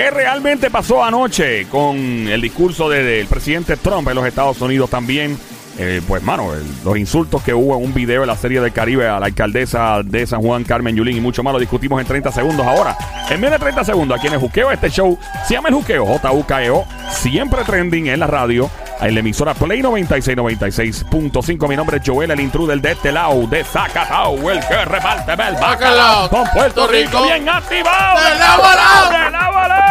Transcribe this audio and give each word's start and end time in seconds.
¿qué 0.00 0.10
realmente 0.10 0.70
pasó 0.70 1.04
anoche 1.04 1.66
con 1.68 1.96
el 1.98 2.40
discurso 2.40 2.88
de- 2.88 3.02
del 3.02 3.26
presidente 3.26 3.76
Trump 3.76 4.08
en 4.08 4.14
los 4.14 4.26
Estados 4.26 4.58
Unidos 4.62 4.88
también? 4.88 5.38
Eh, 5.78 6.00
pues, 6.08 6.22
mano, 6.22 6.52
el- 6.54 6.64
los 6.84 6.96
insultos 6.98 7.42
que 7.42 7.52
hubo 7.54 7.76
en 7.76 7.84
un 7.84 7.92
video 7.94 8.22
de 8.22 8.26
la 8.26 8.36
Serie 8.36 8.60
del 8.60 8.72
Caribe 8.72 9.06
a 9.08 9.20
la 9.20 9.26
alcaldesa 9.26 10.00
de 10.02 10.26
San 10.26 10.40
Juan, 10.42 10.64
Carmen 10.64 10.96
Yulín, 10.96 11.16
y 11.18 11.20
mucho 11.20 11.42
más 11.42 11.52
lo 11.52 11.58
discutimos 11.58 12.00
en 12.00 12.06
30 12.06 12.32
segundos 12.32 12.66
ahora. 12.66 12.96
En 13.30 13.40
menos 13.40 13.52
de 13.52 13.58
30 13.60 13.84
segundos, 13.84 14.18
aquí 14.18 14.26
en 14.26 14.34
el 14.34 14.40
Juqueo, 14.40 14.70
este 14.70 14.90
show 14.90 15.18
se 15.46 15.54
llama 15.54 15.68
el 15.68 15.74
Juqueo, 15.74 16.04
J-U-K-E-O, 16.06 16.80
E 16.82 17.12
siempre 17.14 17.62
trending 17.64 18.08
en 18.08 18.20
la 18.20 18.26
radio, 18.26 18.68
en 19.00 19.14
la 19.14 19.20
emisora 19.20 19.54
Play 19.54 19.80
96, 19.80 20.36
96.5. 20.36 21.68
Mi 21.68 21.76
nombre 21.76 21.98
es 21.98 22.02
Joel, 22.04 22.30
el 22.30 22.40
intruder 22.40 22.80
de 22.80 22.92
este 22.92 23.12
lado, 23.12 23.46
de 23.46 23.64
Zacatau, 23.64 24.50
el 24.50 24.60
que 24.66 24.84
reparte 24.84 25.32
el 25.32 25.54
bacalao 25.54 26.28
con 26.28 26.44
Puerto 26.52 26.86
Rico, 26.88 27.22
bien 27.22 27.48
activado. 27.48 28.18
¡De 28.20 28.38
lado 28.38 28.64
a 28.64 28.74
lado! 28.74 29.10
¡De 29.10 29.30
lado 29.30 29.58
a 29.58 29.68
lado! 29.68 29.89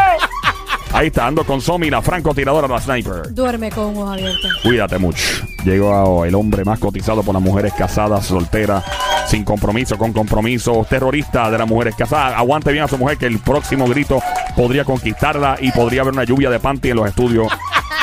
Ahí 0.91 1.07
está, 1.07 1.27
ando 1.27 1.43
con 1.43 1.61
Somi, 1.61 1.89
la 1.89 2.01
francotiradora, 2.01 2.67
la 2.67 2.81
sniper. 2.81 3.33
Duerme 3.33 3.69
con 3.69 3.95
ojos 3.95 4.13
abiertos. 4.13 4.51
Cuídate 4.63 4.97
mucho. 4.97 5.23
Llegó 5.63 6.25
el 6.25 6.33
hombre 6.35 6.65
más 6.65 6.79
cotizado 6.79 7.21
por 7.21 7.33
las 7.33 7.43
mujeres 7.43 7.73
casadas, 7.73 8.25
solteras, 8.25 8.83
sin 9.27 9.43
compromiso, 9.43 9.97
con 9.97 10.13
compromiso, 10.13 10.85
terrorista 10.89 11.51
de 11.51 11.57
las 11.59 11.67
mujeres 11.67 11.95
casadas. 11.95 12.33
Aguante 12.35 12.71
bien 12.71 12.83
a 12.83 12.87
su 12.87 12.97
mujer 12.97 13.17
que 13.17 13.27
el 13.27 13.39
próximo 13.39 13.87
grito 13.87 14.19
podría 14.55 14.83
conquistarla 14.83 15.57
y 15.61 15.71
podría 15.71 16.01
haber 16.01 16.13
una 16.13 16.23
lluvia 16.23 16.49
de 16.49 16.59
panty 16.59 16.89
en 16.89 16.97
los 16.97 17.07
estudios 17.07 17.47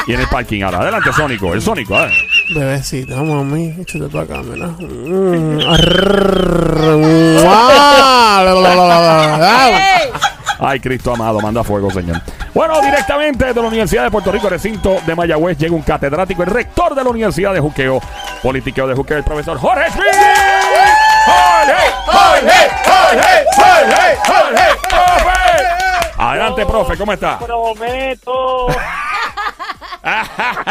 y 0.07 0.13
en 0.13 0.21
el 0.21 0.29
parking. 0.29 0.63
Ahora, 0.63 0.81
adelante, 0.81 1.13
Sónico, 1.13 1.53
el 1.55 1.61
Sónico, 1.63 1.99
¿eh? 2.01 2.11
Bebecita, 2.55 3.17
mami, 3.23 3.75
échate 3.81 4.07
para 4.09 4.25
acá, 4.25 4.43
mira. 4.43 4.69
Mm, 4.69 5.61
Ay, 10.59 10.81
Cristo 10.81 11.13
amado, 11.13 11.41
manda 11.41 11.63
fuego, 11.63 11.91
señor. 11.91 12.21
Bueno, 12.55 12.81
directamente 12.81 13.45
de 13.53 13.55
la 13.55 13.69
Universidad 13.69 14.05
de 14.05 14.11
Puerto 14.11 14.33
Rico, 14.33 14.49
recinto 14.49 14.97
de 15.07 15.15
Mayagüez, 15.15 15.59
llega 15.59 15.75
un 15.75 15.83
catedrático, 15.83 16.43
el 16.43 16.51
rector 16.51 16.95
de 16.95 17.05
la 17.05 17.11
Universidad 17.11 17.53
de 17.53 17.61
Juqueo, 17.61 18.01
politiqueo 18.43 18.87
de 18.87 18.95
Juqueo, 18.95 19.19
el 19.19 19.25
profesor 19.25 19.59
Jorge 19.59 19.91
Smith. 19.91 20.07
¡Jorge! 21.27 21.93
¡Jorge! 22.07 22.71
¡Jorge! 22.85 23.45
¡Jorge! 23.57 24.17
¡Jorge! 24.27 24.65
¡Profe! 24.89 26.13
Adelante, 26.19 26.65
profe, 26.67 26.97
¿cómo 26.97 27.13
está? 27.13 27.39
prometo, 27.39 28.69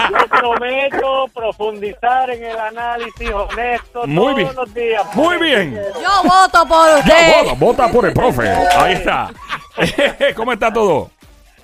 yo 0.09 0.27
prometo 0.29 1.25
profundizar 1.33 2.29
en 2.31 2.43
el 2.45 2.57
análisis 2.57 3.29
honesto 3.31 4.07
Muy 4.07 4.15
todos 4.23 4.35
bien. 4.35 4.55
los 4.55 4.73
días. 4.73 5.03
Muy 5.13 5.37
bien. 5.37 5.81
Yo 6.01 6.23
voto 6.29 6.65
por 6.67 6.89
usted. 6.97 7.43
vota, 7.43 7.53
vota 7.57 7.87
por 7.89 8.05
el 8.05 8.13
profe. 8.13 8.49
Ahí 8.77 8.93
está. 8.93 9.29
¿Cómo 10.35 10.53
está 10.53 10.71
todo? 10.71 11.09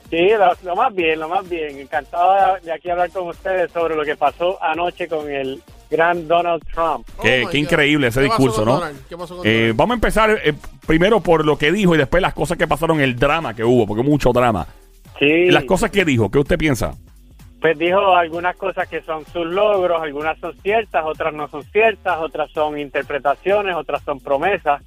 Sí, 0.10 0.30
lo, 0.30 0.52
lo 0.64 0.76
más 0.76 0.94
bien, 0.94 1.20
lo 1.20 1.30
más 1.30 1.48
bien. 1.48 1.80
Encantado 1.80 2.58
de 2.62 2.72
aquí 2.72 2.90
hablar 2.90 3.10
con 3.12 3.28
ustedes 3.30 3.72
sobre 3.72 3.96
lo 3.96 4.04
que 4.04 4.16
pasó 4.16 4.62
anoche 4.62 5.08
con 5.08 5.30
el 5.30 5.62
gran 5.90 6.28
Donald 6.28 6.62
Trump. 6.74 7.08
Qué, 7.22 7.44
Oh 7.46 7.50
qué 7.50 7.58
increíble 7.58 8.08
ese 8.08 8.22
¿Qué 8.22 8.28
pasó 8.28 8.38
discurso, 8.38 8.66
con 8.66 8.74
¿no? 8.74 8.80
Donald? 8.80 9.08
¿Qué 9.08 9.18
pasó 9.18 9.38
con 9.38 9.48
Eh, 9.48 9.74
vamos 9.76 9.94
a 9.94 9.96
empezar 9.96 10.40
eh, 10.44 10.54
primero 10.86 11.22
por 11.22 11.46
lo 11.46 11.58
que 11.58 11.72
dijo 11.72 11.96
y 11.96 11.98
después 11.98 12.22
las 12.22 12.34
cosas 12.34 12.58
que 12.58 12.68
pasaron, 12.68 13.00
el 13.00 13.16
drama 13.16 13.54
que 13.54 13.64
hubo, 13.64 13.88
porque 13.88 14.04
mucho 14.04 14.32
drama. 14.34 14.68
Sí, 15.20 15.52
Las 15.52 15.66
cosas 15.66 15.92
que 15.92 16.04
dijo, 16.04 16.30
¿qué 16.32 16.40
usted 16.40 16.58
piensa? 16.58 16.96
pues 17.62 17.78
dijo 17.78 18.16
algunas 18.16 18.56
cosas 18.58 18.88
que 18.90 19.04
son 19.04 19.24
sus 19.28 19.46
logros, 19.46 20.02
algunas 20.02 20.38
son 20.40 20.58
ciertas, 20.64 21.06
otras 21.06 21.32
no 21.32 21.48
son 21.48 21.64
ciertas, 21.66 22.18
otras 22.20 22.50
son 22.52 22.80
interpretaciones, 22.80 23.76
otras 23.76 24.02
son 24.02 24.20
promesas. 24.20 24.82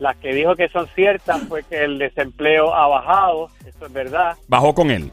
Las 0.00 0.16
que 0.16 0.34
dijo 0.34 0.56
que 0.56 0.68
son 0.70 0.88
ciertas 0.94 1.40
fue 1.42 1.62
que 1.62 1.84
el 1.84 1.98
desempleo 1.98 2.74
ha 2.74 2.88
bajado, 2.88 3.48
eso 3.64 3.86
es 3.86 3.92
verdad. 3.92 4.36
Bajó 4.48 4.74
con 4.74 4.90
él. 4.90 5.12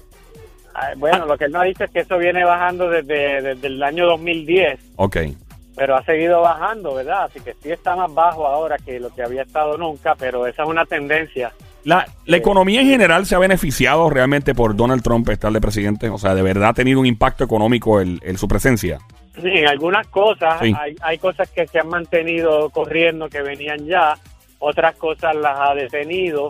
Ah, 0.74 0.92
Bueno, 0.98 1.26
lo 1.26 1.38
que 1.38 1.46
él 1.46 1.52
no 1.52 1.60
ha 1.62 1.66
dicho 1.66 1.84
es 1.84 1.92
que 1.92 2.00
eso 2.00 2.18
viene 2.18 2.44
bajando 2.44 2.90
desde, 2.90 3.42
desde 3.42 3.67
el 3.67 3.84
año 3.84 4.06
2010, 4.08 4.80
Ok. 4.95 5.17
pero 5.76 5.95
ha 5.95 6.04
seguido 6.04 6.42
bajando, 6.42 6.95
¿verdad? 6.95 7.23
Así 7.26 7.39
que 7.42 7.54
sí 7.61 7.72
está 7.72 7.95
más 7.95 8.14
bajo 8.14 8.48
ahora 8.48 8.78
que 8.78 9.00
lo 9.00 9.14
que 9.14 9.23
había 9.23 9.42
estado 9.44 9.78
nunca, 9.78 10.16
pero 10.16 10.48
esa 10.48 10.64
es 10.64 10.70
una 10.70 10.86
tendencia. 10.86 11.52
La, 11.84 12.06
la 12.26 12.38
economía 12.38 12.82
en 12.82 12.88
general 12.90 13.26
se 13.26 13.36
ha 13.36 13.40
beneficiado 13.40 14.10
realmente 14.10 14.54
por 14.56 14.76
Donald 14.76 15.02
Trump 15.04 15.28
estar 15.30 15.52
de 15.54 15.61
presidente. 15.61 16.10
O 16.10 16.17
sea, 16.17 16.36
de 16.36 16.42
verdad 16.42 16.70
ha 16.70 16.73
tenido 16.73 17.00
un 17.00 17.06
impacto 17.06 17.44
económico 17.45 18.02
el, 18.02 18.20
el- 18.23 18.38
su 18.38 18.48
presencia. 18.48 19.00
Sí, 19.36 19.48
en 19.50 19.67
algunas 19.67 20.06
cosas 20.08 20.60
Sí. 20.61 20.73
hay, 20.78 20.95
hay 21.02 21.17
cosas 21.17 21.50
que 21.52 21.66
se 21.67 21.80
han 21.80 21.88
mantenido 21.90 22.70
corriendo, 22.72 23.30
que 23.30 23.42
venían 23.42 23.86
ya, 23.86 24.16
otras 24.60 24.95
cosas 24.95 25.36
las 25.36 25.58
ha 25.60 25.73
detenido, 25.76 26.50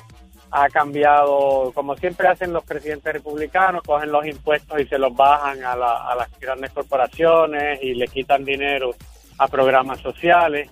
ha 0.52 0.70
cambiado, 0.70 1.72
como 1.74 1.96
siempre 1.98 2.28
hacen 2.28 2.54
los 2.54 2.64
presidentes 2.64 3.12
republicanos, 3.14 3.84
cogen 3.84 4.12
los 4.12 4.26
impuestos 4.26 4.80
y 4.80 4.86
se 4.86 4.98
los 4.98 5.14
bajan 5.16 5.64
a, 5.64 5.76
la- 5.76 6.10
a 6.12 6.16
las 6.16 6.40
grandes 6.40 6.72
corporaciones 6.72 7.80
y 7.84 7.94
le 7.96 8.08
quitan 8.08 8.46
dinero 8.46 8.92
a 9.38 9.48
programas 9.48 10.00
sociales. 10.00 10.70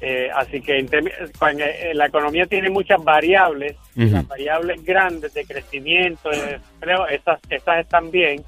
Eh, 0.00 0.28
así 0.34 0.60
que 0.60 0.78
en 0.78 0.88
temi- 0.90 1.12
cuando, 1.38 1.64
eh, 1.64 1.92
la 1.94 2.06
economía 2.06 2.44
tiene 2.46 2.68
muchas 2.68 3.02
variables, 3.02 3.76
las 4.12 4.28
variables 4.28 4.84
grandes 4.84 5.32
de 5.32 5.46
crecimiento, 5.46 6.28
de 6.28 6.54
empleo, 6.74 7.06
esas, 7.06 7.40
esas 7.48 7.78
están 7.78 8.10
bien, 8.10 8.44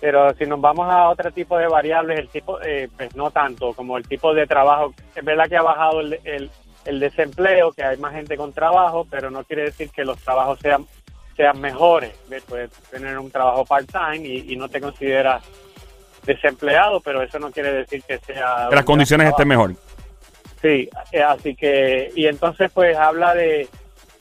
pero 0.00 0.32
si 0.34 0.44
nos 0.46 0.60
vamos 0.60 0.88
a 0.88 1.08
otro 1.08 1.32
tipo 1.32 1.58
de 1.58 1.66
variables, 1.66 2.20
el 2.20 2.28
tipo, 2.28 2.60
eh, 2.62 2.88
pues 2.96 3.16
no 3.16 3.30
tanto, 3.32 3.72
como 3.72 3.96
el 3.96 4.06
tipo 4.06 4.32
de 4.34 4.46
trabajo, 4.46 4.94
es 5.16 5.24
verdad 5.24 5.48
que 5.48 5.56
ha 5.56 5.62
bajado 5.62 6.00
el, 6.00 6.20
el, 6.22 6.50
el 6.84 7.00
desempleo, 7.00 7.72
que 7.72 7.82
hay 7.82 7.96
más 7.96 8.12
gente 8.12 8.36
con 8.36 8.52
trabajo, 8.52 9.06
pero 9.10 9.30
no 9.30 9.44
quiere 9.44 9.64
decir 9.64 9.90
que 9.90 10.04
los 10.04 10.18
trabajos 10.18 10.58
sean 10.60 10.86
sean 11.36 11.60
mejores. 11.60 12.14
Puedes 12.48 12.70
tener 12.90 13.18
un 13.18 13.30
trabajo 13.30 13.64
part-time 13.64 14.18
y, 14.18 14.52
y 14.52 14.56
no 14.56 14.68
te 14.68 14.80
consideras 14.80 15.42
desempleado, 16.24 17.00
pero 17.00 17.22
eso 17.22 17.38
no 17.38 17.50
quiere 17.50 17.72
decir 17.72 18.02
que 18.02 18.18
sea... 18.18 18.68
Que 18.70 18.76
las 18.76 18.84
condiciones 18.84 19.28
estén 19.28 19.48
mejor. 19.48 19.74
Sí, 20.62 20.88
eh, 21.12 21.22
así 21.22 21.54
que, 21.54 22.10
y 22.14 22.26
entonces 22.26 22.70
pues 22.72 22.96
habla 22.96 23.34
de, 23.34 23.68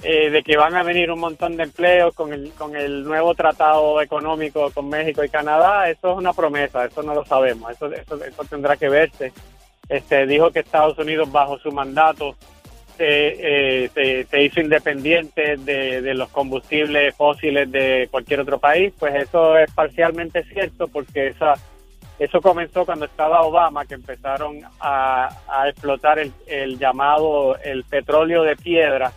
eh, 0.02 0.30
de 0.30 0.44
que 0.44 0.58
van 0.58 0.76
a 0.76 0.84
venir 0.84 1.10
un 1.12 1.20
montón 1.20 1.56
de 1.56 1.64
empleos 1.64 2.14
con 2.14 2.34
el, 2.34 2.52
con 2.54 2.76
el 2.76 3.04
nuevo 3.04 3.34
tratado 3.36 4.02
económico 4.02 4.70
con 4.72 4.90
México 4.90 5.24
y 5.24 5.30
Canadá, 5.30 5.90
eso 5.90 6.12
es 6.12 6.18
una 6.18 6.34
promesa, 6.34 6.84
eso 6.84 7.02
no 7.04 7.14
lo 7.14 7.24
sabemos, 7.26 7.72
eso, 7.72 7.86
eso, 7.94 8.22
eso 8.22 8.44
tendrá 8.50 8.76
que 8.76 8.90
verse. 8.90 9.32
Este, 9.90 10.26
dijo 10.26 10.52
que 10.52 10.60
Estados 10.60 10.98
Unidos 10.98 11.32
bajo 11.32 11.60
su 11.60 11.72
mandato 11.72 12.36
se, 12.98 13.86
eh, 13.86 14.26
se, 14.30 14.44
hizo 14.44 14.62
independiente 14.62 15.58
de, 15.58 16.14
los 16.14 16.30
combustibles 16.30 17.16
fósiles 17.16 17.72
de 17.72 18.08
cualquier 18.10 18.42
otro 18.42 18.60
país, 18.60 18.94
pues 18.98 19.16
eso 19.16 19.58
es 19.58 19.72
parcialmente 19.72 20.44
cierto 20.46 20.88
porque 20.88 21.28
esa 21.28 21.56
eso 22.20 22.42
comenzó 22.42 22.86
cuando 22.86 23.06
estaba 23.06 23.42
Obama, 23.42 23.86
que 23.86 23.96
empezaron 23.96 24.62
a, 24.80 25.30
a 25.48 25.68
explotar 25.68 26.20
el, 26.20 26.32
el 26.46 26.78
llamado 26.78 27.58
el 27.58 27.84
petróleo 27.84 28.44
de 28.44 28.56
piedra, 28.56 29.12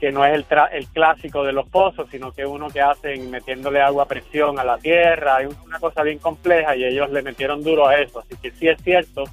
que 0.00 0.10
no 0.10 0.24
es 0.26 0.34
el, 0.34 0.46
tra- 0.46 0.68
el 0.72 0.88
clásico 0.88 1.44
de 1.44 1.52
los 1.52 1.68
pozos, 1.68 2.08
sino 2.10 2.32
que 2.32 2.44
uno 2.44 2.68
que 2.68 2.80
hacen 2.80 3.30
metiéndole 3.30 3.80
agua 3.80 4.02
a 4.02 4.08
presión 4.08 4.58
a 4.58 4.64
la 4.64 4.78
tierra, 4.78 5.42
es 5.42 5.56
una 5.64 5.78
cosa 5.78 6.02
bien 6.02 6.18
compleja 6.18 6.74
y 6.74 6.84
ellos 6.84 7.08
le 7.10 7.22
metieron 7.22 7.62
duro 7.62 7.86
a 7.86 7.94
eso. 7.96 8.18
Así 8.18 8.34
que 8.42 8.50
sí 8.50 8.66
es 8.66 8.82
cierto 8.82 9.24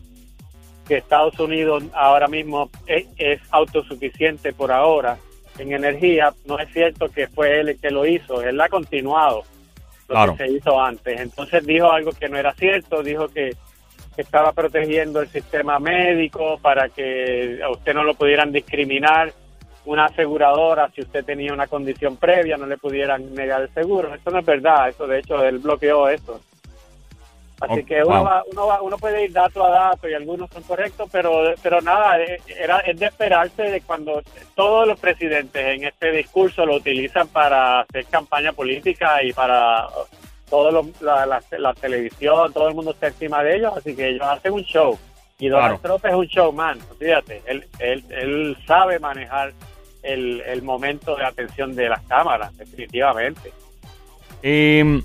que 0.90 0.98
Estados 0.98 1.40
Unidos 1.40 1.84
ahora 1.94 2.28
mismo 2.28 2.72
es, 2.88 3.06
es 3.18 3.40
autosuficiente 3.52 4.52
por 4.54 4.72
ahora 4.72 5.18
en 5.60 5.72
energía. 5.72 6.34
No 6.46 6.58
es 6.58 6.68
cierto 6.74 7.10
que 7.10 7.28
fue 7.28 7.60
él 7.60 7.70
el 7.70 7.80
que 7.80 7.92
lo 7.92 8.08
hizo, 8.08 8.42
él 8.42 8.60
ha 8.60 8.68
continuado 8.68 9.44
lo 10.08 10.16
Claro. 10.16 10.36
que 10.36 10.48
se 10.48 10.52
hizo 10.52 10.82
antes. 10.82 11.20
Entonces 11.22 11.64
dijo 11.64 11.92
algo 11.92 12.12
que 12.12 12.28
no 12.28 12.38
era 12.38 12.52
cierto, 12.56 13.04
dijo 13.04 13.28
que, 13.28 13.52
que 14.16 14.22
estaba 14.24 14.52
protegiendo 14.52 15.22
el 15.22 15.28
sistema 15.28 15.78
médico 15.78 16.58
para 16.60 16.90
que 16.90 17.60
a 17.64 17.70
usted 17.70 17.94
no 17.94 18.04
lo 18.04 18.16
pudieran 18.16 18.52
discriminar 18.52 19.32
una 19.86 20.06
aseguradora 20.06 20.90
si 20.96 21.02
usted 21.02 21.24
tenía 21.24 21.54
una 21.54 21.68
condición 21.68 22.18
previa 22.18 22.58
no 22.58 22.66
le 22.66 22.78
pudieran 22.78 23.34
negar 23.34 23.62
el 23.62 23.74
seguro 23.74 24.14
eso 24.14 24.30
no 24.30 24.40
es 24.40 24.46
verdad 24.46 24.90
eso 24.90 25.08
de 25.08 25.20
hecho 25.20 25.44
él 25.44 25.60
bloqueó 25.60 26.10
eso 26.10 26.42
así 27.62 27.80
Oh, 27.82 27.86
que 27.86 28.04
uno, 28.04 28.16
wow. 28.18 28.24
va- 28.26 28.44
uno, 28.52 28.68
va- 28.68 28.82
uno 28.82 28.98
puede 28.98 29.24
ir 29.26 29.32
dato 29.34 29.64
a 29.66 29.70
dato 29.70 30.08
y 30.10 30.14
algunos 30.14 30.50
son 30.52 30.64
correctos 30.64 31.10
pero 31.12 31.54
pero 31.62 31.82
nada 31.82 32.20
eh, 32.22 32.40
era 32.58 32.80
es 32.80 32.98
de 33.00 33.08
esperarse 33.08 33.64
de 33.64 33.82
cuando 33.82 34.22
todos 34.56 34.88
los 34.88 35.00
presidentes 35.00 35.64
en 35.66 35.84
este 35.86 36.12
discurso 36.12 36.66
lo 36.66 36.76
utilizan 36.76 37.28
para 37.28 37.82
hacer 37.82 38.06
campaña 38.06 38.54
política 38.54 39.22
y 39.24 39.34
para 39.34 39.88
todo 40.50 40.72
lo- 40.72 40.88
la, 41.02 41.26
la, 41.26 41.42
la 41.58 41.74
televisión 41.74 42.52
todo 42.54 42.68
el 42.70 42.76
mundo 42.76 42.92
está 42.92 43.08
encima 43.08 43.44
de 43.44 43.58
ellos 43.58 43.74
así 43.76 43.96
que 43.96 44.08
ellos 44.10 44.26
hacen 44.28 44.54
un 44.54 44.64
show 44.64 44.98
y 45.38 45.48
Donald 45.48 45.80
Claro. 45.80 46.00
Trump 46.00 46.06
es 46.14 46.18
un 46.20 46.28
showman 46.28 46.80
fíjate 46.98 47.42
él, 47.46 47.68
él, 47.80 48.04
él 48.10 48.58
sabe 48.66 49.00
manejar 49.00 49.54
el, 50.02 50.42
el 50.42 50.62
momento 50.62 51.16
de 51.16 51.26
atención 51.26 51.76
de 51.76 51.90
las 51.90 52.02
cámaras 52.04 52.56
definitivamente 52.58 53.52
Eh, 54.42 55.02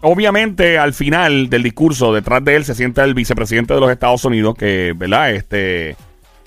obviamente, 0.00 0.78
al 0.78 0.94
final 0.94 1.48
del 1.50 1.62
discurso, 1.62 2.12
detrás 2.12 2.44
de 2.44 2.56
él 2.56 2.64
se 2.64 2.74
sienta 2.74 3.04
el 3.04 3.14
vicepresidente 3.14 3.74
de 3.74 3.80
los 3.80 3.90
Estados 3.90 4.24
Unidos, 4.24 4.54
que, 4.56 4.94
¿verdad? 4.96 5.32
Este, 5.32 5.96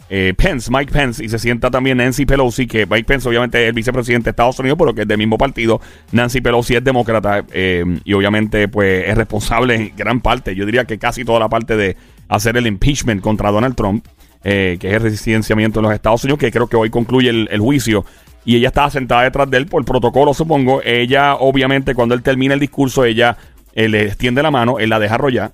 eh, 0.09 0.33
Pence, 0.35 0.69
Mike 0.69 0.91
Pence, 0.91 1.23
y 1.23 1.29
se 1.29 1.39
sienta 1.39 1.71
también 1.71 1.97
Nancy 1.97 2.25
Pelosi, 2.25 2.67
que 2.67 2.85
Mike 2.85 3.05
Pence 3.05 3.29
obviamente 3.29 3.63
es 3.63 3.69
el 3.69 3.73
vicepresidente 3.73 4.25
de 4.25 4.29
Estados 4.31 4.59
Unidos, 4.59 4.77
pero 4.77 4.93
que 4.93 5.03
es 5.03 5.07
del 5.07 5.17
mismo 5.17 5.37
partido. 5.37 5.79
Nancy 6.11 6.41
Pelosi 6.41 6.75
es 6.75 6.83
demócrata 6.83 7.45
eh, 7.53 7.85
y 8.03 8.13
obviamente 8.13 8.67
pues 8.67 9.07
es 9.07 9.15
responsable 9.15 9.75
en 9.75 9.93
gran 9.95 10.19
parte, 10.19 10.53
yo 10.53 10.65
diría 10.65 10.83
que 10.83 10.99
casi 10.99 11.23
toda 11.23 11.39
la 11.39 11.47
parte 11.47 11.77
de 11.77 11.95
hacer 12.27 12.57
el 12.57 12.67
impeachment 12.67 13.21
contra 13.21 13.51
Donald 13.51 13.75
Trump, 13.75 14.05
eh, 14.43 14.75
que 14.81 14.89
es 14.89 14.95
el 14.95 15.01
resistenciamiento 15.01 15.79
en 15.79 15.83
los 15.83 15.93
Estados 15.93 16.25
Unidos, 16.25 16.39
que 16.39 16.51
creo 16.51 16.67
que 16.67 16.75
hoy 16.75 16.89
concluye 16.89 17.29
el 17.29 17.59
juicio. 17.59 18.03
Y 18.45 18.55
ella 18.57 18.69
estaba 18.69 18.89
sentada 18.89 19.23
detrás 19.23 19.49
de 19.49 19.57
él 19.57 19.67
por 19.67 19.85
protocolo, 19.85 20.33
supongo. 20.33 20.81
Ella, 20.83 21.35
obviamente, 21.35 21.93
cuando 21.93 22.15
él 22.15 22.23
termina 22.23 22.53
el 22.55 22.59
discurso, 22.59 23.05
ella 23.05 23.37
eh, 23.73 23.87
le 23.87 24.03
extiende 24.07 24.41
la 24.41 24.51
mano, 24.51 24.79
él 24.79 24.89
la 24.89 24.99
deja 24.99 25.15
arrollar. 25.15 25.51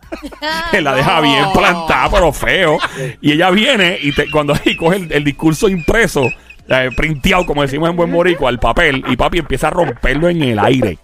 él 0.72 0.84
la 0.84 0.94
deja 0.94 1.20
bien 1.20 1.44
plantada, 1.54 2.10
pero 2.10 2.32
feo. 2.32 2.78
Y 3.20 3.32
ella 3.32 3.50
viene 3.50 3.98
y 4.00 4.12
te- 4.12 4.30
cuando 4.30 4.54
ahí 4.54 4.76
coge 4.76 4.96
el, 4.96 5.12
el 5.12 5.24
discurso 5.24 5.68
impreso, 5.68 6.28
eh, 6.68 6.90
printeado, 6.96 7.46
como 7.46 7.62
decimos 7.62 7.88
en 7.90 7.96
buen 7.96 8.10
morico, 8.10 8.46
al 8.48 8.58
papel, 8.58 9.02
y 9.08 9.16
papi 9.16 9.38
empieza 9.38 9.68
a 9.68 9.70
romperlo 9.70 10.28
en 10.28 10.42
el 10.42 10.58
aire. 10.58 10.98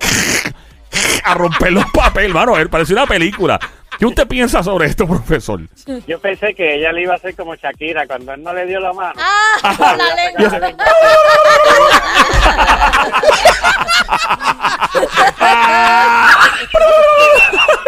a 1.25 1.35
romper 1.35 1.73
los 1.73 1.87
papeles, 1.93 2.33
mano. 2.33 2.57
él 2.57 2.69
Parece 2.69 2.93
una 2.93 3.07
película. 3.07 3.59
¿Qué 3.98 4.06
usted 4.06 4.26
piensa 4.26 4.62
sobre 4.62 4.87
esto, 4.87 5.06
profesor? 5.06 5.60
Yo 6.06 6.19
pensé 6.19 6.54
que 6.54 6.76
ella 6.76 6.93
le 6.93 7.02
iba 7.02 7.14
a 7.14 7.16
hacer 7.16 7.34
como 7.34 7.54
Shakira 7.54 8.06
cuando 8.06 8.32
él 8.34 8.43
no 8.43 8.52
le 8.52 8.66
dio 8.66 8.81
la 8.81 8.93
mano. 8.93 9.19
Ah, 9.19 9.96
la 9.96 10.14
lengua. 10.14 10.76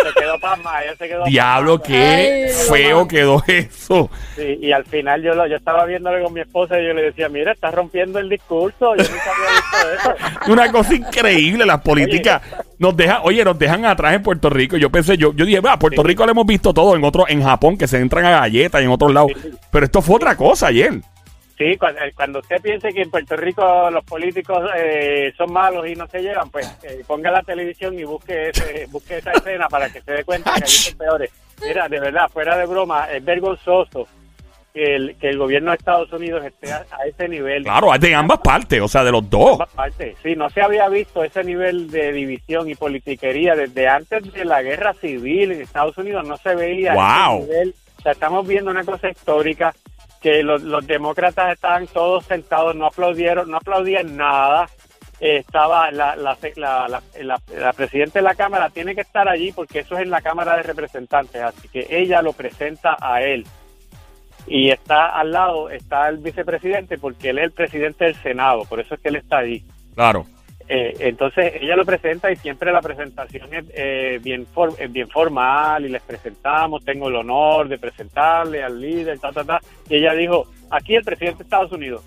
Se 0.02 0.20
quedó 0.20 0.38
pasma, 0.40 0.82
ella 0.82 0.94
se 0.96 1.08
quedó 1.08 1.24
Diablo, 1.24 1.82
qué 1.82 2.46
Ay, 2.48 2.52
feo 2.68 2.96
mamá. 2.98 3.08
quedó 3.08 3.42
eso. 3.46 4.10
Sí, 4.36 4.58
y 4.60 4.72
al 4.72 4.84
final 4.84 5.22
yo 5.22 5.34
lo, 5.34 5.46
yo 5.46 5.56
estaba 5.56 5.84
viéndolo 5.84 6.22
con 6.24 6.32
mi 6.32 6.40
esposa 6.40 6.78
y 6.80 6.86
yo 6.86 6.92
le 6.94 7.02
decía, 7.02 7.28
mira, 7.28 7.52
estás 7.52 7.74
rompiendo 7.74 8.18
el 8.18 8.28
discurso, 8.28 8.94
yo 8.96 9.02
nunca 9.02 9.30
había 9.34 9.50
visto 9.50 9.76
eso. 9.98 10.14
Una 10.52 10.70
cosa 10.70 10.94
increíble, 10.94 11.66
las 11.66 11.80
políticas 11.80 12.42
nos 12.78 12.96
dejan, 12.96 13.20
oye, 13.24 13.44
nos 13.44 13.58
dejan 13.58 13.84
atrás 13.84 14.14
en 14.14 14.22
Puerto 14.22 14.50
Rico. 14.50 14.76
Yo 14.76 14.90
pensé, 14.90 15.16
yo, 15.16 15.32
yo 15.34 15.44
dije, 15.44 15.60
va, 15.60 15.78
Puerto 15.78 16.02
Sí. 16.02 16.08
Rico 16.08 16.24
lo 16.24 16.32
hemos 16.32 16.46
visto 16.46 16.72
todo, 16.72 16.94
en 16.96 17.02
otro, 17.04 17.26
en 17.28 17.42
Japón 17.42 17.76
que 17.76 17.88
se 17.88 17.98
entran 17.98 18.24
a 18.24 18.30
galletas 18.40 18.80
y 18.80 18.84
en 18.84 18.90
otros 18.90 19.12
lados. 19.12 19.32
Sí. 19.42 19.50
Pero 19.70 19.84
esto 19.86 20.00
fue 20.02 20.16
otra 20.16 20.36
cosa 20.36 20.68
ayer. 20.68 21.00
Sí, 21.58 21.76
cuando, 21.76 22.00
cuando 22.14 22.38
usted 22.38 22.62
piense 22.62 22.92
que 22.92 23.02
en 23.02 23.10
Puerto 23.10 23.36
Rico 23.36 23.90
los 23.90 24.04
políticos 24.04 24.62
eh, 24.76 25.32
son 25.36 25.52
malos 25.52 25.88
y 25.88 25.96
no 25.96 26.06
se 26.06 26.22
llevan, 26.22 26.48
pues 26.50 26.66
eh, 26.84 27.02
ponga 27.04 27.32
la 27.32 27.42
televisión 27.42 27.98
y 27.98 28.04
busque 28.04 28.50
ese, 28.50 28.86
busque 28.90 29.18
esa 29.18 29.32
escena 29.32 29.68
para 29.68 29.90
que 29.90 30.00
se 30.00 30.12
dé 30.12 30.24
cuenta 30.24 30.54
que 30.54 30.62
allí 30.62 30.72
son 30.72 30.98
peores. 30.98 31.30
Mira, 31.66 31.88
de 31.88 31.98
verdad, 31.98 32.28
fuera 32.32 32.56
de 32.56 32.64
broma, 32.64 33.10
es 33.12 33.24
vergonzoso 33.24 34.06
que 34.72 34.94
el, 34.94 35.16
que 35.16 35.30
el 35.30 35.38
gobierno 35.38 35.72
de 35.72 35.78
Estados 35.78 36.12
Unidos 36.12 36.44
esté 36.44 36.70
a, 36.70 36.86
a 36.92 37.06
ese 37.08 37.26
nivel. 37.28 37.64
Claro, 37.64 37.90
de 37.98 38.14
ambas 38.14 38.38
partes, 38.38 38.80
o 38.80 38.86
sea, 38.86 39.02
de 39.02 39.10
los 39.10 39.28
dos. 39.28 39.54
ambas 39.54 39.70
partes. 39.70 40.16
Sí, 40.22 40.36
no 40.36 40.48
se 40.50 40.60
había 40.62 40.88
visto 40.88 41.24
ese 41.24 41.42
nivel 41.42 41.90
de 41.90 42.12
división 42.12 42.68
y 42.70 42.76
politiquería 42.76 43.56
desde 43.56 43.88
antes 43.88 44.32
de 44.32 44.44
la 44.44 44.62
guerra 44.62 44.94
civil 44.94 45.50
en 45.50 45.62
Estados 45.62 45.98
Unidos, 45.98 46.24
no 46.24 46.36
se 46.36 46.54
veía 46.54 46.94
Wow. 46.94 47.38
ese 47.42 47.48
nivel. 47.48 47.74
O 47.98 48.02
sea, 48.02 48.12
estamos 48.12 48.46
viendo 48.46 48.70
una 48.70 48.84
cosa 48.84 49.08
histórica 49.10 49.74
que 50.20 50.42
los, 50.42 50.62
los 50.62 50.86
demócratas 50.86 51.52
estaban 51.52 51.86
todos 51.86 52.24
sentados, 52.24 52.74
no 52.74 52.86
aplaudieron, 52.86 53.50
no 53.50 53.58
aplaudían 53.58 54.16
nada. 54.16 54.68
Estaba 55.20 55.90
la, 55.90 56.14
la, 56.14 56.38
la, 56.56 57.40
la, 57.56 57.72
presidenta 57.72 58.20
de 58.20 58.22
la 58.22 58.36
Cámara, 58.36 58.70
tiene 58.70 58.94
que 58.94 59.00
estar 59.00 59.28
allí 59.28 59.50
porque 59.50 59.80
eso 59.80 59.96
es 59.96 60.02
en 60.02 60.10
la 60.10 60.20
Cámara 60.20 60.56
de 60.56 60.62
Representantes, 60.62 61.42
así 61.42 61.68
que 61.68 61.86
ella 61.90 62.22
lo 62.22 62.32
presenta 62.32 62.96
a 63.00 63.20
él 63.20 63.44
y 64.46 64.70
está 64.70 65.08
al 65.08 65.32
lado, 65.32 65.70
está 65.70 66.08
el 66.08 66.18
vicepresidente 66.18 66.98
porque 66.98 67.30
él 67.30 67.38
es 67.38 67.44
el 67.44 67.52
presidente 67.52 68.04
del 68.04 68.14
Senado, 68.16 68.64
por 68.64 68.80
eso 68.80 68.94
es 68.94 69.00
que 69.00 69.08
él 69.08 69.16
está 69.16 69.38
ahí. 69.38 69.62
Claro. 69.94 70.24
Eh, 70.68 70.94
entonces 71.00 71.54
ella 71.60 71.76
lo 71.76 71.84
presenta 71.86 72.30
y 72.30 72.36
siempre 72.36 72.70
la 72.72 72.82
presentación 72.82 73.52
es 73.54 73.64
eh, 73.74 74.20
bien, 74.22 74.46
for- 74.46 74.74
es 74.78 74.92
bien 74.92 75.08
formal 75.08 75.86
y 75.86 75.88
les 75.88 76.02
presentamos, 76.02 76.84
tengo 76.84 77.08
el 77.08 77.16
honor 77.16 77.68
de 77.68 77.78
presentarle 77.78 78.62
al 78.62 78.78
líder, 78.80 79.18
ta, 79.18 79.32
ta, 79.32 79.44
ta. 79.44 79.60
Y 79.88 79.96
ella 79.96 80.12
dijo, 80.12 80.46
aquí 80.70 80.94
el 80.94 81.04
presidente 81.04 81.38
de 81.38 81.44
Estados 81.44 81.72
Unidos. 81.72 82.04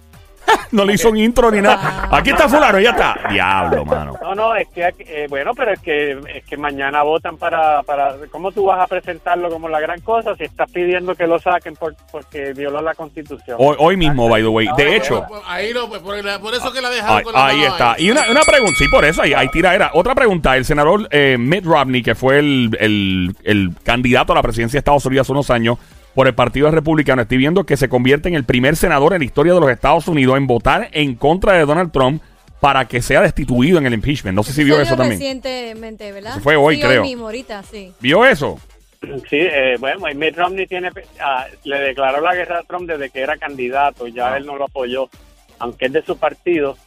No 0.71 0.85
le 0.85 0.93
hizo 0.93 1.09
un 1.09 1.17
intro 1.17 1.51
ni 1.51 1.59
nada. 1.61 2.07
Aquí 2.11 2.29
está 2.29 2.47
fulano, 2.47 2.79
ya 2.79 2.91
está. 2.91 3.15
Diablo, 3.29 3.83
mano. 3.85 4.13
No, 4.21 4.33
no, 4.35 4.55
es 4.55 4.69
que, 4.69 4.93
eh, 4.99 5.27
bueno, 5.29 5.51
pero 5.53 5.73
es 5.73 5.79
que, 5.81 6.11
es 6.33 6.45
que 6.45 6.55
mañana 6.55 7.03
votan 7.03 7.35
para, 7.37 7.83
para, 7.83 8.15
¿cómo 8.31 8.51
tú 8.53 8.65
vas 8.65 8.79
a 8.79 8.87
presentarlo 8.87 9.49
como 9.49 9.67
la 9.67 9.81
gran 9.81 9.99
cosa 9.99 10.33
si 10.37 10.45
estás 10.45 10.71
pidiendo 10.71 11.13
que 11.15 11.27
lo 11.27 11.39
saquen 11.39 11.75
por, 11.75 11.93
porque 12.11 12.53
violó 12.53 12.81
la 12.81 12.93
constitución? 12.95 13.57
Hoy, 13.59 13.75
hoy 13.79 13.97
mismo, 13.97 14.29
by 14.29 14.41
the 14.41 14.47
way. 14.47 14.69
De 14.77 14.95
hecho, 14.95 15.25
Pues 15.27 15.41
ahí 15.45 15.73
no, 15.73 15.89
pues, 15.89 16.01
por, 16.01 16.15
por 16.39 16.53
eso 16.53 16.71
que 16.71 16.81
la 16.81 16.89
dejaron 16.89 17.17
Ahí, 17.17 17.23
con 17.23 17.33
la 17.33 17.45
ahí 17.47 17.57
mano 17.57 17.71
está. 17.71 17.93
ahí. 17.93 18.05
Y 18.07 18.11
una, 18.11 18.21
una 18.31 18.41
pregunta, 18.43 18.75
sí, 18.77 18.87
por 18.87 19.03
eso, 19.03 19.21
ahí, 19.23 19.33
hay 19.33 19.49
tiraera. 19.49 19.91
Otra 19.93 20.15
pregunta, 20.15 20.55
el 20.55 20.63
senador 20.63 21.07
eh, 21.11 21.35
Mitt 21.37 21.65
Romney, 21.65 22.01
que 22.01 22.15
fue 22.15 22.39
el, 22.39 22.77
el- 22.79 23.35
el 23.43 23.71
candidato 23.83 24.31
a 24.31 24.35
la 24.37 24.41
presidencia 24.41 24.77
de 24.77 24.79
Estados 24.79 25.05
Unidos 25.05 25.25
hace 25.25 25.31
unos 25.33 25.49
años 25.49 25.77
por 26.15 26.27
el 26.27 26.35
Partido 26.35 26.69
Republicano, 26.71 27.21
estoy 27.21 27.37
viendo 27.37 27.65
que 27.65 27.77
se 27.77 27.87
convierte 27.89 28.27
en 28.29 28.35
el 28.35 28.43
primer 28.43 28.75
senador 28.75 29.13
en 29.13 29.19
la 29.19 29.25
historia 29.25 29.53
de 29.53 29.59
los 29.59 29.69
Estados 29.71 30.07
Unidos 30.07 30.37
en 30.37 30.47
votar 30.47 30.89
en 30.91 31.15
contra 31.15 31.53
de 31.53 31.65
Donald 31.65 31.91
Trump 31.91 32.21
para 32.59 32.85
que 32.87 33.01
sea 33.01 33.21
destituido 33.21 33.77
en 33.79 33.85
el 33.87 33.93
impeachment. 33.93 34.35
No 34.35 34.43
sé 34.43 34.53
si 34.53 34.63
vio 34.63 34.79
eso 34.79 34.95
también. 34.95 35.19
recientemente, 35.19 36.11
¿verdad? 36.11 36.31
Eso 36.33 36.41
fue 36.41 36.55
hoy, 36.55 36.75
Sí, 36.75 36.81
creo. 36.81 37.01
Hoy 37.01 37.09
mismo, 37.09 37.25
ahorita, 37.25 37.63
sí. 37.63 37.91
¿Vio 37.99 38.25
eso? 38.25 38.59
Sí, 39.01 39.37
eh, 39.39 39.77
bueno, 39.79 40.05
Mitt 40.13 40.37
Romney 40.37 40.67
tiene, 40.67 40.89
ah, 41.19 41.45
le 41.63 41.79
declaró 41.79 42.21
la 42.21 42.35
guerra 42.35 42.59
a 42.59 42.63
Trump 42.63 42.87
desde 42.87 43.09
que 43.09 43.21
era 43.21 43.35
candidato, 43.37 44.07
ya 44.07 44.33
Ah. 44.33 44.37
él 44.37 44.45
no 44.45 44.57
lo 44.57 44.65
apoyó, 44.65 45.09
aunque 45.57 45.85
es 45.87 45.93
de 45.93 46.03
su 46.03 46.17
partido, 46.17 46.77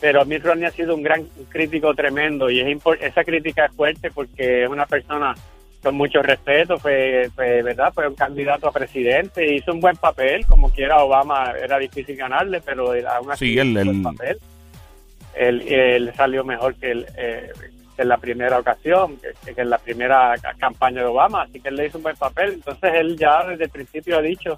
pero 0.00 0.24
Mitt 0.24 0.44
Romney 0.44 0.66
ha 0.66 0.70
sido 0.70 0.94
un 0.94 1.02
gran 1.02 1.24
crítico 1.48 1.92
tremendo 1.94 2.48
y 2.48 2.60
es 2.60 2.78
esa 3.00 3.24
crítica 3.24 3.64
es 3.66 3.72
fuerte 3.74 4.12
porque 4.12 4.62
es 4.64 4.68
una 4.70 4.86
persona 4.86 5.34
con 5.84 5.94
mucho 5.94 6.20
respeto, 6.22 6.78
fue, 6.78 7.30
fue, 7.34 7.62
¿verdad? 7.62 7.92
Fue 7.94 8.08
un 8.08 8.14
candidato 8.16 8.66
a 8.66 8.72
presidente, 8.72 9.54
hizo 9.54 9.72
un 9.72 9.78
buen 9.80 9.96
papel, 9.96 10.44
como 10.46 10.70
quiera 10.70 11.04
Obama 11.04 11.52
era 11.62 11.78
difícil 11.78 12.16
ganarle, 12.16 12.60
pero 12.60 12.92
él 12.94 13.06
aún 13.06 13.30
así 13.30 13.46
Sí, 13.52 13.58
él- 13.58 13.70
hizo 13.70 13.80
él- 13.80 13.86
buen 13.86 14.02
papel. 14.02 14.38
Él, 15.34 15.62
él 15.62 16.12
salió 16.16 16.44
mejor 16.44 16.74
que, 16.76 16.90
el, 16.92 17.06
eh, 17.16 17.50
que 17.96 18.02
en 18.02 18.08
la 18.08 18.18
primera 18.18 18.58
ocasión, 18.58 19.16
que, 19.18 19.54
que 19.54 19.60
en 19.60 19.70
la 19.70 19.78
primera 19.78 20.34
ca- 20.40 20.54
campaña 20.58 21.00
de 21.00 21.06
Obama, 21.06 21.42
así 21.42 21.60
que 21.60 21.68
él 21.68 21.76
le 21.76 21.86
hizo 21.86 21.98
un 21.98 22.04
buen 22.04 22.16
papel. 22.16 22.54
Entonces 22.54 22.90
él 22.94 23.16
ya 23.16 23.44
desde 23.46 23.64
el 23.64 23.70
principio 23.70 24.16
ha 24.18 24.22
dicho 24.22 24.56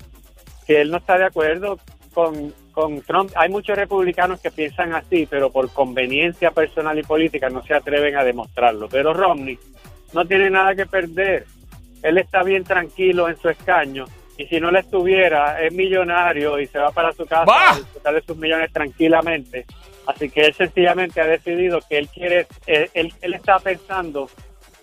que 0.67 0.81
él 0.83 0.91
no 0.91 0.99
está 0.99 1.17
de 1.19 1.25
acuerdo 1.25 1.79
con, 2.13 2.53
con 2.73 3.01
Trump. 3.03 3.31
Hay 3.37 3.49
muchos 3.49 3.77
republicanos 3.77 4.41
que 4.41 4.51
piensan 4.51 4.93
así, 4.95 5.27
pero 5.29 5.51
por 5.51 5.71
conveniencia 5.73 6.51
personal 6.51 6.99
y 6.99 7.03
política 7.03 7.49
no 7.49 7.63
se 7.63 7.73
atreven 7.75 8.17
a 8.17 8.25
demostrarlo. 8.25 8.89
Pero 8.89 9.15
Romney 9.15 9.59
no 10.17 10.25
tiene 10.27 10.51
nada 10.51 10.75
que 10.75 10.87
perder. 10.87 11.45
Él 12.03 12.19
está 12.19 12.43
bien 12.43 12.65
tranquilo 12.65 13.29
en 13.29 13.37
su 13.37 13.49
escaño 13.49 14.07
y 14.39 14.47
si 14.47 14.61
no 14.61 14.71
le 14.71 14.81
estuviera, 14.81 15.63
es 15.63 15.73
millonario 15.73 16.59
y 16.61 16.67
se 16.67 16.79
va 16.79 16.91
para 16.91 17.13
su 17.13 17.25
casa 17.27 17.45
¡Bah! 17.45 17.71
a 17.73 17.77
disfrutar 17.77 18.15
de 18.15 18.23
sus 18.23 18.37
millones 18.37 18.73
tranquilamente. 18.73 19.65
Así 20.07 20.29
que 20.31 20.43
él 20.47 20.55
sencillamente 20.55 21.21
ha 21.21 21.27
decidido 21.27 21.81
que 21.89 21.99
él 21.99 22.09
quiere, 22.09 22.47
él, 22.67 22.91
él, 22.95 23.13
él 23.23 23.35
está 23.35 23.59
pensando 23.59 24.29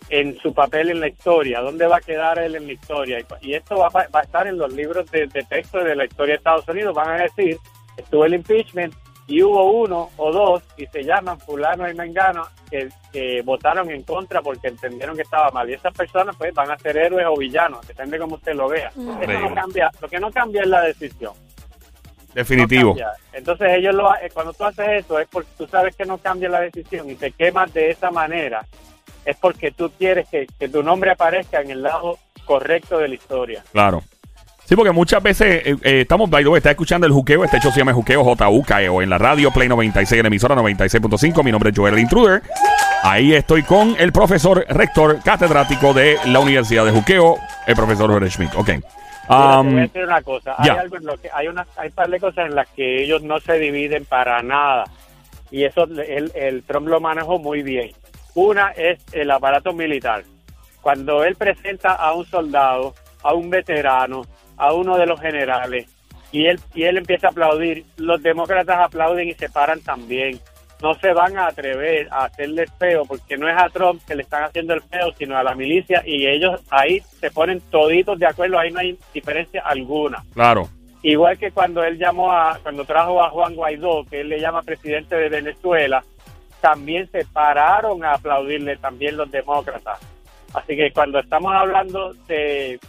en 0.10 0.38
su 0.40 0.54
papel 0.54 0.90
en 0.90 1.00
la 1.00 1.08
historia, 1.08 1.62
dónde 1.62 1.88
va 1.88 1.98
a 1.98 2.02
quedar 2.02 2.38
él 2.40 2.56
en 2.56 2.68
la 2.68 2.74
historia. 2.74 3.20
Y, 3.42 3.50
y 3.50 3.54
esto 3.56 3.78
va, 3.78 3.88
a- 3.88 4.08
va 4.10 4.20
a 4.20 4.24
estar 4.24 4.46
en 4.48 4.58
los 4.58 4.74
libros 4.74 5.10
de, 5.12 5.28
de 5.28 5.44
texto 5.44 5.84
de 5.84 5.96
la 5.96 6.06
historia 6.06 6.34
de 6.34 6.38
Estados 6.38 6.68
Unidos. 6.68 6.94
Van 6.94 7.10
a 7.10 7.24
decir, 7.24 7.58
estuvo 7.98 8.26
el 8.26 8.34
impeachment 8.34 8.94
y 9.28 9.42
hubo 9.42 9.72
uno 9.72 10.10
o 10.18 10.32
dos 10.32 10.64
y 10.78 10.86
se 10.88 11.04
llaman 11.04 11.40
fulano 11.40 11.90
y 11.90 11.94
mengano 11.94 12.44
que, 12.70 12.90
que 13.12 13.42
votaron 13.44 13.90
en 13.90 14.04
contra 14.04 14.42
porque 14.42 14.68
entendieron 14.68 15.16
que 15.16 15.22
estaba 15.22 15.50
mal. 15.52 15.70
Y 15.70 15.74
esas 15.74 15.94
personas 15.94 16.36
pues 16.38 16.54
van 16.54 16.72
a 16.72 16.78
ser 16.78 16.98
héroes 16.98 17.26
o 17.30 17.38
villanos, 17.38 17.86
depende 17.88 18.20
cómo 18.20 18.36
usted 18.36 18.54
lo 18.54 18.68
vea. 18.68 18.90
Eso 18.90 19.02
Increíble. 19.02 19.50
no 19.50 19.56
cambia, 19.56 19.92
lo 20.02 20.08
que 20.10 20.20
no 20.20 20.32
cambia 20.32 20.62
es 20.62 20.68
la 20.68 20.82
decisión. 20.82 21.34
Definitivo. 22.34 22.96
No. 22.96 23.06
Entonces 23.32 23.70
ellos 23.74 23.94
lo, 23.94 24.14
eh, 24.16 24.30
cuando 24.34 24.54
tú 24.54 24.64
haces 24.66 25.06
eso 25.06 25.20
es 25.20 25.28
porque 25.28 25.52
tú 25.58 25.68
sabes 25.68 25.96
que 25.96 26.06
no 26.06 26.18
cambia 26.18 26.50
la 26.50 26.62
decisión 26.62 27.10
y 27.10 27.16
te 27.16 27.32
quemas 27.32 27.74
de 27.74 27.92
esa 27.92 28.12
manera. 28.12 28.66
Es 29.24 29.38
porque 29.38 29.72
tú 29.72 29.90
quieres 29.98 30.28
que, 30.28 30.48
que 30.60 30.68
tu 30.68 30.84
nombre 30.84 31.12
aparezca 31.12 31.62
en 31.62 31.72
el 31.72 31.84
lado 31.84 32.18
correcto 32.46 32.98
de 32.98 33.08
la 33.08 33.16
historia. 33.16 33.64
Claro. 33.72 34.04
Sí, 34.66 34.76
porque 34.76 34.92
muchas 34.92 35.22
veces 35.22 35.68
eh, 35.68 35.76
eh, 35.84 36.02
estamos, 36.02 36.30
by 36.30 36.44
the 36.44 36.50
way, 36.50 36.58
está 36.58 36.72
escuchando 36.72 37.06
el 37.06 37.14
juqueo. 37.14 37.44
Este 37.44 37.58
hecho 37.58 37.72
se 37.72 37.80
llama 37.80 37.94
Juqueo 37.94 38.24
JUKEO 38.24 39.02
en 39.02 39.10
la 39.10 39.18
radio 39.18 39.52
Play 39.52 39.68
96, 39.68 40.20
en 40.20 40.24
la 40.24 40.28
emisora 40.28 40.56
96.5. 40.56 41.44
Mi 41.44 41.52
nombre 41.52 41.72
es 41.72 41.78
Joel 41.78 41.96
el 41.96 42.00
Intruder. 42.00 42.42
Ahí 43.04 43.34
estoy 43.34 43.64
con 43.64 43.96
el 44.00 44.14
profesor 44.14 44.66
rector 44.70 45.20
catedrático 45.22 45.94
de 45.94 46.18
la 46.26 46.40
Universidad 46.40 46.86
de 46.86 46.92
Juqueo, 46.92 47.38
el 47.68 47.76
profesor 47.76 48.10
Jorge 48.10 48.30
Schmidt. 48.30 48.56
Ok. 48.56 48.70
Mira, 49.30 49.60
Um, 49.60 49.68
te 49.68 49.72
voy 49.72 49.80
a 49.80 49.84
decir 49.84 50.04
una 50.04 50.22
cosa. 50.22 50.56
Hay 50.58 50.70
algo 50.70 50.98
en 50.98 51.06
lo 51.06 51.18
que 51.18 51.30
hay 51.34 51.48
una 51.48 51.66
hay 51.78 51.90
par 51.92 52.10
de 52.10 52.20
cosas 52.20 52.48
en 52.48 52.56
las 52.56 52.68
que 52.70 53.04
ellos 53.04 53.22
no 53.24 53.40
se 53.40 53.58
dividen 53.58 54.04
para 54.06 54.42
nada 54.44 54.84
y 55.50 55.64
eso 55.64 55.84
el, 55.86 56.32
el 56.36 56.64
Trump 56.64 56.88
lo 56.88 57.00
manejó 57.00 57.40
muy 57.40 57.64
bien. 57.64 57.92
Una 58.36 58.72
es 58.72 59.00
el 59.14 59.30
aparato 59.32 59.72
militar. 59.72 60.24
Cuando 60.82 61.24
él 61.24 61.36
presenta 61.36 61.94
a 61.94 62.14
un 62.14 62.26
soldado, 62.26 62.96
a 63.22 63.34
un 63.34 63.50
veterano, 63.50 64.24
a 64.58 64.74
uno 64.74 64.98
de 64.98 65.06
los 65.06 65.20
generales, 65.20 65.88
y 66.32 66.48
él, 66.48 66.60
y 66.74 66.84
él 66.84 66.98
empieza 66.98 67.28
a 67.28 67.30
aplaudir. 67.30 67.86
Los 67.98 68.22
demócratas 68.22 68.80
aplauden 68.80 69.30
y 69.30 69.34
se 69.34 69.50
paran 69.50 69.80
también. 69.82 70.40
No 70.82 70.96
se 70.96 71.14
van 71.14 71.38
a 71.38 71.48
atrever 71.48 72.08
a 72.12 72.26
hacerle 72.26 72.66
feo, 72.80 73.06
porque 73.06 73.38
no 73.38 73.48
es 73.48 73.56
a 73.56 73.70
Trump 73.70 74.02
que 74.06 74.16
le 74.16 74.24
están 74.24 74.44
haciendo 74.44 74.74
el 74.74 74.82
feo, 74.82 75.14
sino 75.18 75.38
a 75.38 75.44
la 75.44 75.56
milicia, 75.56 76.02
y 76.06 76.28
ellos 76.28 76.60
ahí 76.70 77.00
se 77.22 77.32
ponen 77.32 77.62
toditos 77.70 78.20
de 78.20 78.26
acuerdo, 78.26 78.60
ahí 78.60 78.72
no 78.72 78.80
hay 78.80 78.98
diferencia 79.14 79.62
alguna. 79.62 80.24
Claro. 80.34 80.68
Igual 81.04 81.38
que 81.38 81.52
cuando 81.52 81.84
él 81.84 81.98
llamó 81.98 82.32
a, 82.32 82.58
cuando 82.64 82.84
trajo 82.84 83.22
a 83.22 83.30
Juan 83.30 83.56
Guaidó, 83.56 84.04
que 84.10 84.22
él 84.22 84.30
le 84.30 84.40
llama 84.40 84.62
presidente 84.64 85.16
de 85.16 85.30
Venezuela, 85.30 86.04
también 86.62 87.10
se 87.12 87.26
pararon 87.26 88.04
a 88.04 88.14
aplaudirle 88.14 88.78
también 88.78 89.18
los 89.18 89.30
demócratas. 89.30 90.00
Así 90.54 90.76
que 90.76 90.92
cuando 90.92 91.20
estamos 91.20 91.54
hablando 91.54 92.14
de, 92.28 92.80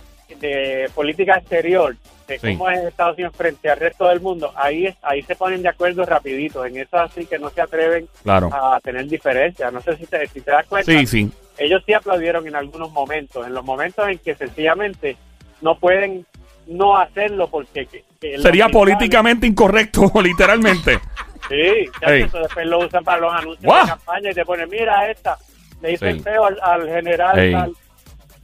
de 0.41 0.91
política 0.95 1.37
exterior, 1.37 1.95
de 2.27 2.39
Sí. 2.39 2.57
cómo 2.57 2.71
es 2.71 2.79
Estados 2.85 3.15
Unidos 3.17 3.35
frente 3.37 3.69
al 3.71 3.79
resto 3.79 4.09
del 4.09 4.21
mundo, 4.21 4.53
ahí 4.57 4.87
es, 4.87 4.97
ahí 5.03 5.23
se 5.23 5.37
ponen 5.37 5.63
de 5.63 5.69
acuerdo 5.69 6.05
rapidito. 6.07 6.65
En 6.65 6.77
eso 6.79 6.97
así 6.99 7.27
que 7.27 7.39
no 7.39 7.51
se 7.51 7.61
atreven 7.61 8.09
Claro. 8.23 8.49
a 8.53 8.81
tener 8.81 9.07
diferencias. 9.07 9.73
No 9.73 9.81
sé 9.81 9.97
si 9.97 10.07
te, 10.07 10.27
si 10.29 10.41
te 10.41 10.51
das 10.51 10.67
cuenta. 10.67 10.91
Sí, 10.91 11.07
sí. 11.07 11.31
Ellos 11.59 11.83
sí 11.87 11.93
aplaudieron 11.93 12.47
en 12.49 12.57
algunos 12.57 12.91
momentos, 12.91 13.47
en 13.47 13.55
los 13.55 13.65
momentos 13.65 14.09
en 14.09 14.19
que 14.19 14.35
sencillamente 14.35 15.17
no 15.61 15.79
pueden 15.79 16.27
no 16.67 16.97
hacerlo 16.97 17.49
porque... 17.49 17.87
que- 17.87 18.05
Sería 18.41 18.69
políticamente 18.71 19.47
incorrecto, 19.47 20.11
literalmente. 20.23 20.99
Sí, 21.47 21.85
ya 22.01 22.15
eso 22.15 22.39
después 22.39 22.67
lo 22.67 22.79
usan 22.79 23.05
para 23.05 23.19
los 23.21 23.35
anuncios 23.35 23.61
de 23.83 23.87
campaña 23.91 24.31
y 24.31 24.35
te 24.35 24.45
ponen, 24.47 24.69
mira 24.71 25.11
esta, 25.11 25.37
le 25.83 25.93
el 25.93 26.23
feo 26.23 26.47
al, 26.47 26.59
al 26.63 26.89
general 26.89 27.39
Ey. 27.39 27.55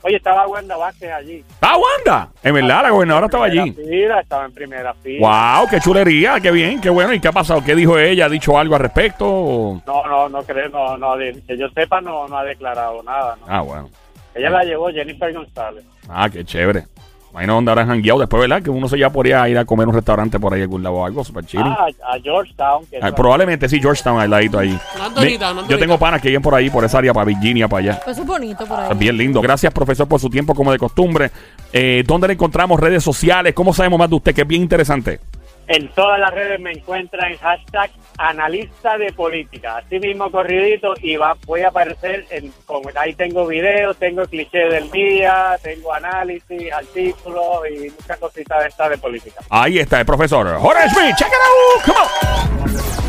Oye, 0.02 0.16
estaba 0.16 0.46
Wanda 0.46 0.76
Vázquez 0.76 1.10
allí. 1.12 1.44
¡Ah, 1.60 1.76
Wanda! 1.76 2.28
En 2.42 2.54
verdad, 2.54 2.82
la 2.84 2.90
gobernadora 2.90 3.26
estaba 3.26 3.44
allí. 3.46 3.72
fila, 3.72 4.20
estaba 4.20 4.46
en 4.46 4.52
primera 4.52 4.94
fila. 4.94 5.58
¡Wow! 5.58 5.68
¡Qué 5.68 5.78
chulería! 5.80 6.40
¡Qué 6.40 6.50
bien! 6.50 6.80
¡Qué 6.80 6.88
bueno! 6.88 7.12
¿Y 7.12 7.20
qué 7.20 7.28
ha 7.28 7.32
pasado? 7.32 7.62
¿Qué 7.62 7.74
dijo 7.74 7.98
ella? 7.98 8.24
¿Ha 8.26 8.28
dicho 8.30 8.58
algo 8.58 8.74
al 8.76 8.80
respecto? 8.80 9.26
o- 9.28 9.82
No, 9.86 10.06
no, 10.06 10.28
no 10.30 10.42
creo, 10.42 10.68
no, 10.70 10.96
no, 10.96 11.16
que 11.18 11.56
yo 11.58 11.68
sepa 11.70 12.00
no, 12.00 12.26
no 12.28 12.38
ha 12.38 12.44
declarado 12.44 13.02
nada. 13.02 13.36
¿no? 13.40 13.46
Ah, 13.48 13.60
bueno. 13.60 13.90
Ella 14.34 14.48
la 14.48 14.64
llevó 14.64 14.88
Jennifer 14.90 15.32
González. 15.34 15.84
Ah, 16.08 16.28
qué 16.30 16.44
chévere. 16.44 16.84
Imagino 17.30 17.54
dónde 17.54 17.70
habrán 17.70 17.86
jangueado 17.86 18.18
después, 18.18 18.40
¿verdad? 18.40 18.60
Que 18.62 18.70
uno 18.70 18.88
se 18.88 18.98
ya 18.98 19.08
podría 19.10 19.48
ir 19.48 19.56
a 19.56 19.64
comer 19.64 19.84
a 19.86 19.90
un 19.90 19.94
restaurante 19.94 20.40
por 20.40 20.52
ahí 20.52 20.62
algún 20.62 20.82
lado 20.82 20.96
o 20.96 21.04
algo, 21.06 21.22
super 21.24 21.44
chilling. 21.46 21.66
Ah, 21.66 21.86
a 22.12 22.18
Georgetown. 22.20 22.84
Que 22.86 22.96
Ah, 22.96 23.06
eso- 23.08 23.14
probablemente 23.14 23.68
sí, 23.68 23.80
Georgetown, 23.80 24.20
al 24.20 24.28
ladito 24.30 24.58
ahí. 24.58 24.76
Yo 25.68 25.78
tengo 25.78 25.96
panas 25.98 26.20
que 26.20 26.28
viven 26.28 26.42
por 26.42 26.54
ahí, 26.54 26.70
por 26.70 26.84
esa 26.84 26.98
área, 26.98 27.12
para 27.14 27.26
Virginia, 27.26 27.68
para 27.68 27.80
allá. 27.92 28.00
Pues 28.04 28.18
es 28.18 28.26
bonito 28.26 28.66
por 28.66 28.80
ahí. 28.80 28.88
Es 28.90 28.98
bien 28.98 29.16
lindo. 29.16 29.40
Gracias, 29.40 29.72
profesor, 29.72 30.08
por 30.08 30.20
su 30.20 30.28
tiempo, 30.28 30.54
como 30.54 30.72
de 30.72 30.78
costumbre. 30.78 31.30
Eh, 31.72 32.02
¿Dónde 32.06 32.26
le 32.26 32.32
encontramos? 32.34 32.80
Redes 32.80 33.04
sociales. 33.04 33.54
¿Cómo 33.54 33.72
sabemos 33.72 33.98
más 33.98 34.10
de 34.10 34.16
usted? 34.16 34.34
Que 34.34 34.42
es 34.42 34.48
bien 34.48 34.62
interesante. 34.62 35.20
En 35.68 35.88
todas 35.94 36.18
las 36.18 36.32
redes 36.34 36.58
me 36.58 36.72
encuentran 36.72 37.30
en 37.30 37.38
hashtag 37.38 37.90
analista 38.20 38.98
de 38.98 39.12
política. 39.12 39.78
Así 39.78 39.98
mismo 39.98 40.30
corridito 40.30 40.94
y 41.00 41.16
va, 41.16 41.36
voy 41.46 41.62
a 41.62 41.68
aparecer 41.68 42.26
en, 42.30 42.52
con, 42.66 42.82
ahí 42.96 43.14
tengo 43.14 43.46
videos, 43.46 43.96
tengo 43.96 44.26
cliché 44.26 44.58
del 44.58 44.90
día, 44.90 45.58
tengo 45.62 45.92
análisis, 45.92 46.70
artículos 46.72 47.62
y 47.70 47.90
muchas 47.90 48.18
cositas 48.18 48.62
de 48.62 48.68
estas 48.68 48.90
de 48.90 48.98
política. 48.98 49.40
Ahí 49.48 49.78
está 49.78 50.00
el 50.00 50.06
profesor 50.06 50.54
Jorge 50.58 50.88
Smith. 50.90 51.16
Check 51.16 51.28
it 51.28 51.34
out. 51.34 51.84
Come 51.84 52.94
on. 52.96 52.99